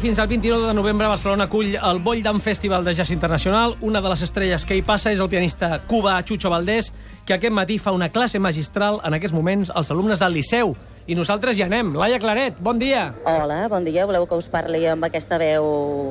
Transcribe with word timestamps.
fins 0.00 0.18
al 0.18 0.28
29 0.28 0.66
de 0.66 0.74
novembre 0.74 1.06
Barcelona 1.06 1.46
acull 1.46 1.76
el 1.78 1.98
Boll 2.04 2.18
d'en 2.20 2.40
Festival 2.44 2.82
de 2.84 2.92
Jazz 2.92 3.12
Internacional. 3.14 3.76
Una 3.80 4.02
de 4.04 4.10
les 4.12 4.24
estrelles 4.26 4.66
que 4.68 4.76
hi 4.76 4.82
passa 4.84 5.12
és 5.14 5.20
el 5.22 5.30
pianista 5.32 5.78
cubà 5.88 6.18
Chucho 6.28 6.50
Valdés, 6.52 6.90
que 7.24 7.32
aquest 7.38 7.54
matí 7.56 7.78
fa 7.80 7.94
una 7.96 8.10
classe 8.12 8.36
magistral 8.36 8.98
en 9.00 9.16
aquests 9.16 9.32
moments 9.32 9.72
als 9.72 9.94
alumnes 9.94 10.20
del 10.20 10.34
Liceu. 10.36 10.74
I 11.06 11.12
nosaltres 11.12 11.58
ja 11.58 11.66
anem. 11.68 11.90
Laia 12.00 12.16
Claret, 12.16 12.56
bon 12.64 12.78
dia. 12.80 13.10
Hola, 13.28 13.66
bon 13.68 13.84
dia. 13.84 14.06
Voleu 14.08 14.24
que 14.24 14.38
us 14.40 14.46
parli 14.48 14.86
amb 14.88 15.04
aquesta 15.04 15.36
veu 15.36 15.66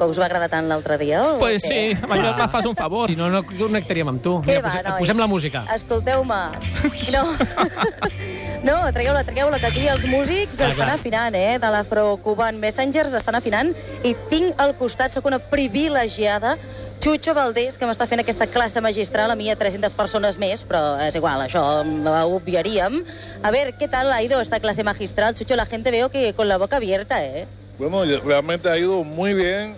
que 0.00 0.06
us 0.08 0.16
va 0.16 0.24
agradar 0.30 0.48
tant 0.48 0.64
l'altre 0.70 0.96
dia? 0.96 1.18
o 1.34 1.34
Pues 1.42 1.60
sí, 1.66 1.92
allò 2.08 2.30
me 2.38 2.46
fas 2.48 2.64
un 2.64 2.74
favor. 2.76 3.04
Si 3.10 3.16
no, 3.16 3.28
no 3.28 3.42
connectaríem 3.44 4.08
amb 4.14 4.22
tu. 4.24 4.38
Què 4.46 4.54
Mira, 4.56 4.62
va, 4.64 4.70
posem, 4.70 4.88
nois? 4.88 5.02
posem 5.02 5.20
la 5.20 5.26
música. 5.28 5.64
Escolteu-me. 5.74 6.40
No. 7.12 7.22
no, 8.68 8.78
tragueu-la, 8.96 9.26
tragueu-la, 9.28 9.60
que 9.60 9.68
aquí 9.68 9.84
els 9.92 10.08
músics 10.08 10.56
Clar, 10.56 10.70
estan 10.72 10.86
clar. 10.86 10.96
afinant, 10.96 11.36
eh? 11.36 11.58
De 11.60 11.74
l'Afro-Cuban 11.76 12.56
Messengers 12.56 13.12
estan 13.20 13.36
afinant 13.36 13.74
i 14.08 14.14
tinc 14.32 14.56
al 14.56 14.72
costat, 14.80 15.12
sóc 15.12 15.28
una 15.28 15.38
privilegiada, 15.52 16.56
Chucho 17.00 17.32
Valdés, 17.32 17.76
que 17.78 17.86
m'està 17.86 18.08
fent 18.10 18.18
aquesta 18.24 18.48
classe 18.50 18.80
magistral, 18.82 19.30
a 19.30 19.36
mi 19.38 19.46
a 19.52 19.56
300 19.56 19.94
persones 19.94 20.38
més, 20.40 20.64
però 20.66 20.96
és 21.04 21.14
igual, 21.14 21.44
això 21.44 21.62
ho 21.62 22.34
obviaríem. 22.34 23.04
A 23.42 23.52
ver, 23.54 23.74
¿qué 23.78 23.86
tal 23.86 24.10
ha 24.12 24.20
ido 24.22 24.40
esta 24.40 24.58
clase 24.58 24.82
magistral? 24.82 25.36
Chucho, 25.36 25.54
la 25.54 25.66
gente 25.66 25.92
veo 25.92 26.10
que 26.10 26.32
con 26.34 26.48
la 26.48 26.56
boca 26.58 26.76
abierta, 26.76 27.24
¿eh? 27.24 27.46
Bueno, 27.78 28.04
realmente 28.24 28.68
ha 28.68 28.76
ido 28.76 29.04
muy 29.04 29.32
bien 29.34 29.76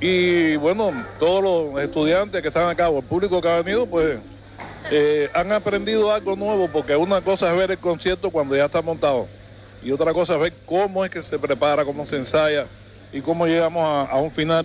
y 0.00 0.54
bueno, 0.56 0.92
todos 1.18 1.42
los 1.42 1.82
estudiantes 1.82 2.40
que 2.42 2.48
están 2.48 2.68
acá 2.68 2.90
o 2.90 2.98
el 2.98 3.04
público 3.04 3.42
que 3.42 3.48
ha 3.48 3.62
venido, 3.62 3.86
pues 3.86 4.18
eh, 4.92 5.28
han 5.34 5.50
aprendido 5.50 6.12
algo 6.12 6.36
nuevo 6.36 6.68
porque 6.68 6.94
una 6.94 7.20
cosa 7.22 7.50
es 7.50 7.56
ver 7.56 7.72
el 7.72 7.78
concierto 7.78 8.30
cuando 8.30 8.54
ya 8.54 8.66
está 8.66 8.82
montado 8.82 9.26
y 9.82 9.90
otra 9.90 10.12
cosa 10.12 10.34
es 10.34 10.40
ver 10.40 10.52
cómo 10.64 11.04
es 11.04 11.10
que 11.10 11.22
se 11.22 11.40
prepara, 11.40 11.84
cómo 11.84 12.06
se 12.06 12.16
ensaya 12.16 12.66
y 13.12 13.20
cómo 13.20 13.46
llegamos 13.46 14.08
a 14.08 14.16
un 14.18 14.30
final, 14.30 14.64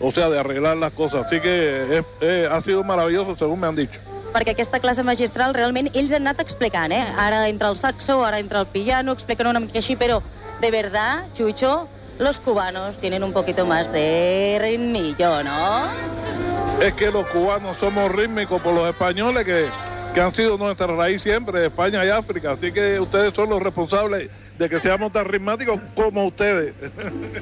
o 0.00 0.10
sea, 0.10 0.28
de 0.28 0.38
arreglar 0.38 0.76
las 0.76 0.92
cosas. 0.92 1.26
Así 1.26 1.40
que 1.40 2.02
eh, 2.20 2.48
ha 2.50 2.60
sido 2.60 2.82
maravilloso 2.82 3.36
según 3.36 3.60
me 3.60 3.66
han 3.66 3.76
dicho. 3.76 4.00
perquè 4.30 4.54
aquesta 4.54 4.78
classe 4.78 5.02
magistral 5.02 5.54
realment 5.56 5.90
ells 5.90 6.12
han 6.14 6.22
anat 6.22 6.38
explicant, 6.44 6.92
eh? 6.94 7.02
Ara 7.18 7.48
entra 7.48 7.70
el 7.72 7.76
saxo, 7.76 8.20
ara 8.24 8.38
entra 8.38 8.60
el 8.60 8.68
piano, 8.70 9.12
expliquen 9.12 9.50
una 9.50 9.58
mica 9.58 9.80
així, 9.82 9.96
però 9.98 10.20
de 10.60 10.70
verdad, 10.70 11.24
Chucho, 11.34 11.88
los 12.18 12.38
cubanos 12.38 12.98
tienen 12.98 13.24
un 13.24 13.32
poquito 13.32 13.66
más 13.66 13.90
de 13.92 14.58
ritmillo, 14.60 15.42
¿no? 15.42 15.88
Es 16.80 16.94
que 16.94 17.10
los 17.10 17.26
cubanos 17.26 17.76
somos 17.78 18.12
rítmicos 18.12 18.60
por 18.62 18.74
los 18.74 18.88
españoles 18.88 19.44
que, 19.44 19.66
que 20.14 20.20
han 20.20 20.34
sido 20.34 20.56
nuestra 20.58 20.86
raíz 20.86 21.22
siempre, 21.22 21.66
España 21.66 22.04
y 22.04 22.10
África. 22.10 22.52
Así 22.52 22.72
que 22.72 23.00
ustedes 23.00 23.34
son 23.34 23.50
los 23.50 23.62
responsables 23.62 24.30
de 24.60 24.68
que 24.68 24.78
seamos 24.78 25.10
tan 25.10 25.24
ritmáticos 25.24 25.80
como 25.94 26.26
ustedes. 26.26 26.74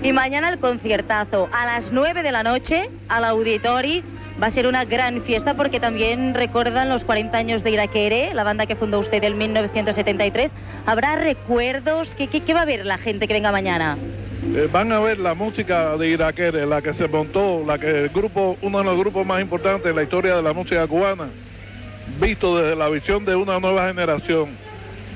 Y 0.05 0.13
mañana 0.13 0.49
el 0.51 0.59
conciertazo 0.61 1.49
a 1.53 1.67
las 1.67 1.91
9 1.91 2.23
de 2.23 2.31
la 2.31 2.45
noche 2.45 2.89
al 3.09 3.25
auditori. 3.25 4.05
Va 4.41 4.47
a 4.47 4.51
ser 4.53 4.69
una 4.69 4.85
gran 4.85 5.21
fiesta 5.21 5.55
porque 5.55 5.81
también 5.81 6.33
recuerdan 6.33 6.89
los 6.89 7.03
40 7.03 7.37
años 7.37 7.65
de 7.65 7.73
Iraquere, 7.73 8.33
la 8.35 8.45
banda 8.45 8.67
que 8.67 8.77
fundó 8.77 9.01
usted 9.01 9.25
en 9.25 9.37
1973. 9.37 10.53
Habrá 10.87 11.17
recuerdos. 11.17 12.15
¿Qué, 12.15 12.29
qué, 12.29 12.41
qué 12.41 12.55
va 12.55 12.63
a 12.63 12.65
ver 12.65 12.87
la 12.87 12.99
gente 12.99 13.27
que 13.27 13.35
venga 13.35 13.51
mañana? 13.51 13.99
Eh, 14.55 14.69
van 14.71 14.93
a 14.93 15.01
ver 15.01 15.19
la 15.19 15.35
música 15.35 15.97
de 15.97 16.11
Iraquere, 16.11 16.67
la 16.67 16.81
que 16.81 16.95
se 16.95 17.09
montó, 17.09 17.65
la 17.67 17.81
que 17.81 18.05
el 18.05 18.11
grupo, 18.11 18.57
uno 18.63 18.79
de 18.79 18.85
los 18.85 18.97
grupos 18.97 19.27
más 19.27 19.41
importantes 19.41 19.87
de 19.87 19.93
la 19.93 20.05
historia 20.05 20.37
de 20.37 20.43
la 20.43 20.53
música 20.53 20.87
cubana, 20.87 21.27
visto 22.21 22.57
desde 22.59 22.77
la 22.77 22.89
visión 22.89 23.25
de 23.25 23.35
una 23.35 23.59
nueva 23.59 23.89
generación 23.89 24.68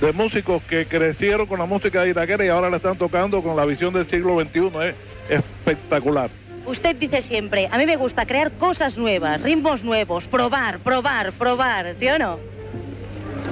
de 0.03 0.12
músicos 0.12 0.61
que 0.64 0.84
crecieron 0.84 1.47
con 1.47 1.61
la 1.61 1.64
música 1.64 2.03
de 2.03 2.11
Iraquere 2.11 2.47
y 2.47 2.48
ahora 2.48 2.69
la 2.69 2.78
están 2.78 2.97
tocando 2.97 3.41
con 3.41 3.55
la 3.55 3.64
visión 3.64 3.95
del 3.95 4.05
siglo 4.08 4.39
XXI. 4.41 4.70
Es 4.89 4.95
espectacular. 5.39 6.28
Usted 6.67 6.97
dice 6.97 7.22
siempre, 7.22 7.69
a 7.70 7.78
mí 7.78 7.86
me 7.86 7.95
gusta 7.95 8.27
crear 8.27 8.50
cosas 8.50 8.98
nuevas, 8.98 9.41
ritmos 9.41 9.84
nuevos, 9.84 10.27
probar, 10.27 10.80
probar, 10.80 11.30
probar, 11.33 11.95
¿sí 11.97 12.08
o 12.08 12.19
no? 12.19 12.39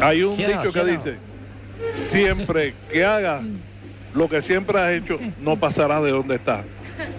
Hay 0.01 0.25
un 0.25 0.37
Sí 0.37 0.45
o 0.45 0.49
no, 0.49 0.57
dicho 0.57 0.73
sí 0.73 0.79
que 0.79 0.85
no. 0.85 0.99
dice, 0.99 1.15
siempre 2.11 2.75
que 2.91 3.05
hagas 3.05 3.43
lo 4.15 4.29
que 4.29 4.43
siempre 4.43 4.79
has 4.81 4.91
hecho, 4.91 5.21
no 5.41 5.57
pasarás 5.57 6.03
de 6.03 6.11
donde 6.11 6.35
estás. 6.35 6.65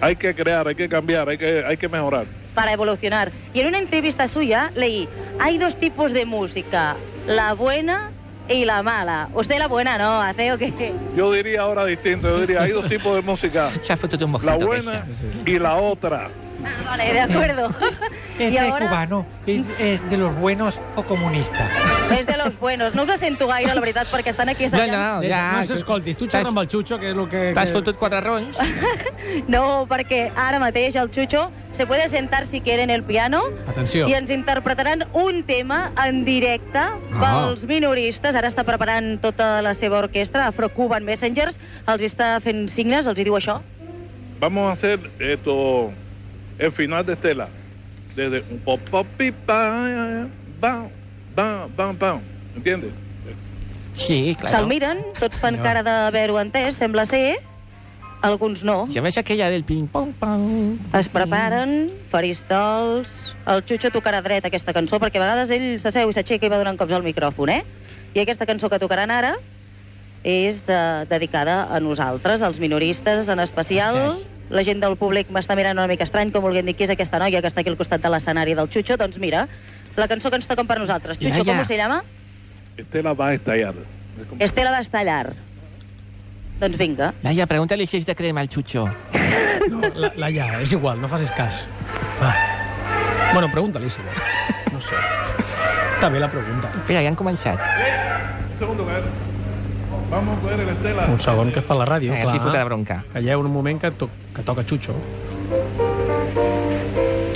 Hay 0.02 0.14
que 0.16 0.34
crear, 0.34 0.68
hay 0.68 0.74
que 0.74 0.90
cambiar, 0.90 1.30
hay 1.30 1.38
que, 1.38 1.64
hay 1.66 1.78
que 1.78 1.88
mejorar. 1.88 2.26
Para 2.54 2.74
evolucionar. 2.74 3.32
Y 3.54 3.60
en 3.60 3.68
una 3.68 3.78
entrevista 3.78 4.28
suya 4.28 4.70
leí, 4.74 5.08
hay 5.40 5.56
dos 5.56 5.76
tipos 5.76 6.12
de 6.12 6.26
música, 6.26 6.96
la 7.26 7.54
buena 7.54 8.10
y 8.48 8.64
la 8.64 8.82
mala. 8.82 9.28
Usted 9.34 9.58
la 9.58 9.68
buena, 9.68 9.98
¿no? 9.98 10.20
¿Hace 10.20 10.52
o 10.52 10.58
qué? 10.58 10.92
Yo 11.16 11.32
diría 11.32 11.62
ahora 11.62 11.84
distinto, 11.84 12.28
yo 12.28 12.40
diría, 12.40 12.62
hay 12.62 12.72
dos 12.72 12.88
tipos 12.88 13.14
de 13.14 13.22
música, 13.22 13.70
la 14.42 14.56
buena 14.56 15.04
y 15.46 15.58
la 15.58 15.76
otra. 15.76 16.28
Ah, 16.64 16.68
vale, 16.86 17.12
de 17.12 17.20
acuerdo. 17.20 17.74
y 18.38 18.42
Este 18.44 18.60
ahora 18.60 18.86
cubano 18.86 19.26
es, 19.46 19.62
es 19.78 20.10
de 20.10 20.16
los 20.16 20.34
buenos 20.36 20.74
o 20.96 21.02
comunista. 21.02 21.68
És 22.18 22.26
de 22.26 22.36
los 22.36 22.58
buenos. 22.58 22.94
No 22.94 23.02
us 23.02 23.20
sento 23.20 23.46
gaire, 23.48 23.74
la 23.74 23.80
veritat, 23.80 24.06
perquè 24.12 24.30
estan 24.30 24.48
aquí 24.48 24.64
No, 24.64 24.66
assajant. 24.66 24.92
no, 24.92 25.20
Deixa, 25.20 25.36
ja... 25.36 25.52
no 25.60 25.66
s'escoltis, 25.66 26.16
tu 26.16 26.26
xerra 26.28 26.48
amb 26.48 26.58
el 26.62 26.68
Chucho, 26.68 26.98
que 26.98 27.10
és 27.10 27.16
el 27.16 27.28
que... 27.28 27.52
T'has 27.54 27.68
que- 27.68 27.74
fotut 27.78 27.96
quatre 27.96 28.20
rons? 28.20 28.56
No, 29.48 29.86
perquè 29.88 30.30
ara 30.36 30.58
mateix 30.60 30.94
el 30.96 31.08
Chucho 31.10 31.50
se 31.72 31.86
puede 31.86 32.08
sentar 32.10 32.46
si 32.46 32.60
quiere 32.60 32.82
en 32.82 32.90
el 32.90 33.02
piano 33.02 33.40
Atenció. 33.68 34.06
i 34.08 34.12
ens 34.14 34.30
interpretaran 34.30 35.06
un 35.14 35.42
tema 35.44 35.90
en 36.04 36.24
directe 36.26 36.80
pels 37.18 37.64
minoristes. 37.64 38.34
Ara 38.36 38.50
està 38.52 38.64
preparant 38.68 39.14
tota 39.22 39.62
la 39.64 39.72
seva 39.74 39.98
orquestra, 40.02 40.46
Afro-Cuban 40.50 41.04
Messengers. 41.04 41.58
Els 41.88 42.02
està 42.02 42.34
fent 42.44 42.66
signes, 42.68 43.06
els 43.06 43.18
hi 43.18 43.24
diu 43.24 43.38
això. 43.38 43.60
Vamos 44.40 44.68
a 44.68 44.72
hacer 44.72 44.98
esto, 45.20 45.90
el 46.58 46.72
final 46.72 47.06
de 47.06 47.14
Estela. 47.14 47.48
Desde 48.16 48.42
un 48.50 48.58
pop 48.66 48.80
pop 48.90 49.06
pipa, 49.16 50.26
bam, 50.60 50.88
bam, 51.34 51.70
bam, 51.76 51.98
bam. 51.98 52.20
¿Entiendes? 52.56 52.92
Sí, 53.94 54.34
Se'l 54.34 54.48
claro. 54.48 54.66
miren, 54.66 55.00
tots 55.20 55.36
fan 55.40 55.58
cara 55.60 55.82
d'haver-ho 55.84 56.38
entès, 56.40 56.76
sembla 56.80 57.04
ser. 57.06 57.40
Alguns 58.22 58.62
no. 58.62 58.86
Ja 58.94 59.02
ves 59.02 59.18
aquella 59.18 59.50
del 59.50 59.64
ping-pong-pong. 59.66 60.78
Es 60.94 61.08
preparen, 61.10 61.90
faristols... 62.12 63.34
El 63.50 63.64
Xuxo 63.66 63.90
tocarà 63.90 64.20
dret 64.22 64.46
aquesta 64.46 64.72
cançó, 64.72 65.00
perquè 65.02 65.18
a 65.18 65.24
vegades 65.24 65.50
ell 65.50 65.80
s'asseu 65.82 66.08
i 66.08 66.14
s'aixeca 66.14 66.46
i 66.46 66.52
va 66.52 66.60
donant 66.60 66.78
cops 66.78 66.94
al 66.94 67.02
micròfon, 67.02 67.50
eh? 67.50 67.64
I 68.14 68.22
aquesta 68.22 68.46
cançó 68.46 68.70
que 68.70 68.78
tocaran 68.78 69.10
ara 69.10 69.34
és 70.22 70.68
eh, 70.70 71.02
dedicada 71.10 71.64
a 71.74 71.80
nosaltres, 71.82 72.42
als 72.46 72.60
minoristes 72.62 73.28
en 73.28 73.42
especial. 73.42 74.20
La 74.52 74.62
gent 74.62 74.78
del 74.84 74.94
públic 75.00 75.32
m'està 75.34 75.56
mirant 75.58 75.80
una 75.80 75.88
mica 75.90 76.06
estrany, 76.06 76.30
com 76.30 76.44
volguem 76.44 76.68
dir 76.68 76.76
qui 76.78 76.86
és 76.86 76.94
aquesta 76.94 77.18
noia 77.18 77.42
que 77.42 77.50
està 77.50 77.64
aquí 77.64 77.72
al 77.72 77.80
costat 77.80 78.04
de 78.04 78.10
l'escenari 78.12 78.54
del 78.54 78.70
Xuxo. 78.70 78.94
Doncs 79.00 79.18
mira, 79.18 79.48
la 79.96 80.08
cançó 80.08 80.30
que 80.30 80.36
ens 80.36 80.46
toquen 80.46 80.66
per 80.66 80.78
nosaltres. 80.80 81.18
Ja, 81.18 81.28
Xuxo, 81.30 81.44
ja. 81.44 81.56
com 81.58 81.64
se 81.66 81.76
llama? 81.76 82.02
Estela 82.76 83.12
va 83.14 83.28
a 83.28 83.34
estallar. 83.34 83.74
Es 84.20 84.26
como- 84.26 84.40
Estela 84.44 84.70
Bastallar. 84.70 85.32
Doncs 86.60 86.76
vinga. 86.78 87.12
Laia, 87.22 87.46
pregúntale 87.46 87.86
si 87.86 87.96
és 87.98 88.06
de 88.06 88.14
crema 88.14 88.40
al 88.40 88.48
Chucho. 88.48 88.86
No, 89.70 89.78
la, 89.94 90.10
Laia, 90.16 90.60
és 90.60 90.72
igual, 90.72 90.98
no 91.00 91.06
facis 91.08 91.30
cas. 91.30 91.60
Va. 92.20 92.32
Bueno, 93.32 93.48
pregunta-li, 93.52 93.88
si 93.88 94.00
vols. 94.02 94.72
No 94.72 94.80
sé. 94.82 94.96
Està 95.94 96.08
bé 96.10 96.18
la 96.18 96.28
pregunta. 96.28 96.66
Espera, 96.80 97.00
ja 97.04 97.08
han 97.12 97.16
començat. 97.16 97.60
Un 97.62 98.58
segundo, 98.58 98.86
que 98.86 98.98
Vamos 100.10 100.38
a 100.42 100.46
ver 100.46 100.60
el 100.60 100.68
Estela. 100.68 101.06
Un 101.08 101.20
segon, 101.20 101.52
que 101.52 101.60
és 101.62 101.64
per 101.64 101.76
la 101.78 101.86
ràdio, 101.86 102.12
Eh, 102.12 102.20
clar. 102.22 102.32
si 102.34 102.38
fotrà 102.42 102.64
bronca. 102.66 103.04
Calleu 103.14 103.40
un 103.40 103.52
moment 103.52 103.80
que, 103.80 103.90
to 103.92 104.10
que 104.34 104.42
toca 104.42 104.64
Chucho. 104.66 104.92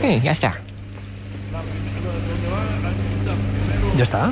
Sí, 0.01 0.21
ja 0.25 0.33
està. 0.33 0.53
Ja 3.97 4.05
està? 4.05 4.23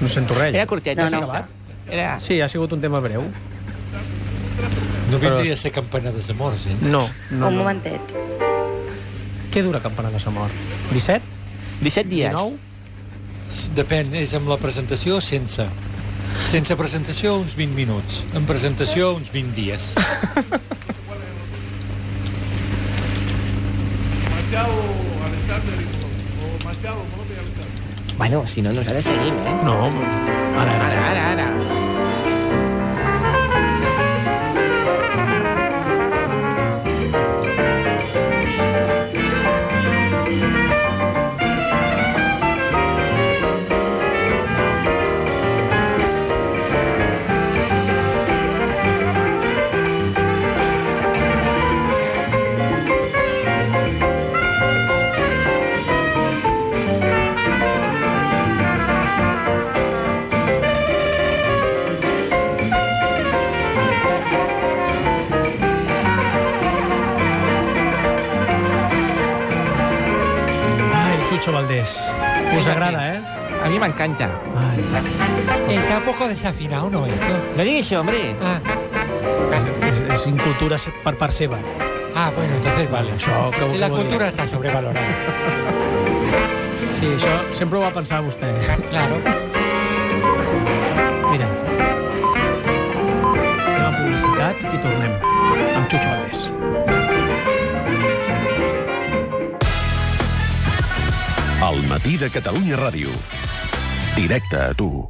No 0.00 0.08
sento 0.08 0.34
res. 0.34 0.54
Era 0.54 0.66
curtet, 0.66 0.96
No, 0.96 1.08
ja 1.10 1.20
no. 1.20 1.26
està. 1.28 1.44
Era... 1.90 2.20
Sí, 2.20 2.40
ha 2.40 2.48
sigut 2.48 2.72
un 2.72 2.80
tema 2.80 3.00
breu. 3.04 3.22
No 5.10 5.18
Però- 5.18 5.34
vindria 5.36 5.54
a 5.54 5.56
ser 5.58 5.72
campana 5.72 6.12
de 6.12 6.22
amors, 6.32 6.66
eh? 6.66 6.76
No, 6.82 7.08
no. 7.30 7.48
Un 7.48 7.56
no. 7.56 7.58
momentet. 7.64 8.00
Què 9.50 9.62
dura 9.66 9.80
Campana 9.82 10.10
de 10.14 10.20
Samor? 10.22 10.48
17? 10.92 11.20
17 11.82 12.08
dies. 12.08 12.30
19? 12.30 12.56
Depèn, 13.74 14.14
és 14.14 14.32
amb 14.38 14.46
la 14.48 14.56
presentació 14.62 15.16
o 15.18 15.20
sense. 15.20 15.66
Sense 16.46 16.76
presentació, 16.78 17.34
uns 17.42 17.56
20 17.58 17.74
minuts. 17.74 18.20
En 18.38 18.46
presentació, 18.46 19.10
uns 19.18 19.32
20 19.34 19.56
dies. 19.58 19.94
Machado, 24.30 24.78
Alexander 25.26 25.78
o 26.40 26.68
Alexander. 26.68 27.29
Bueno, 28.20 28.46
si 28.46 28.60
no, 28.60 28.70
nosaltres 28.70 29.02
seguim, 29.04 29.32
eh? 29.32 29.54
No, 29.64 29.88
pues, 29.96 30.08
ara, 30.60 30.74
ara. 30.76 31.10
Ara, 31.10 31.30
ara, 31.32 31.49
Valdés. 71.60 71.92
Us 72.58 72.66
agrada, 72.68 73.16
eh? 73.16 73.20
A 73.64 73.68
mí 73.68 73.78
me 73.78 73.86
encanta. 73.86 74.30
Está 75.68 75.98
un 75.98 76.04
poco 76.04 76.26
desafinado, 76.26 76.88
¿no? 76.88 77.04
Esto. 77.04 77.26
No 77.54 77.62
digas 77.62 77.84
eso, 77.86 78.00
hombre. 78.00 78.34
Ah, 78.42 78.58
és, 79.52 79.64
és, 79.90 80.00
és 80.14 80.26
incultura 80.26 80.78
se- 80.78 80.90
per 81.04 81.14
part 81.18 81.32
seva. 81.32 81.58
ah, 82.16 82.30
bueno, 82.34 82.54
entonces 82.56 82.90
vale. 82.90 83.12
Això, 83.12 83.50
vol- 83.60 83.78
La 83.78 83.90
cultura 83.90 84.28
está 84.28 84.48
sobrevalorada. 84.48 85.06
Sí, 86.98 87.06
això 87.12 87.34
sempre 87.52 87.76
ho 87.78 87.82
va 87.82 87.90
pensar 87.90 88.22
vostè. 88.24 88.48
Claro. 88.88 89.16
Mira. 91.30 91.46
Anem 93.68 93.84
a 93.84 93.92
publicitat 94.00 94.56
i 94.64 94.78
tornem 94.80 95.12
amb 95.76 95.88
Chucho 95.92 96.08
El 101.70 101.84
matí 101.86 102.16
de 102.18 102.26
Catalunya 102.34 102.74
Ràdio. 102.80 103.14
Directe 104.16 104.58
a 104.58 104.74
tu. 104.74 105.06